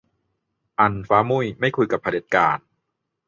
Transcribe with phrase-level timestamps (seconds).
[0.79, 2.59] อัน ฟ้ามุ่ยไม่คุยกับเผด็จการ